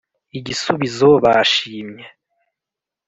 [0.37, 2.05] Igisubizo bashimye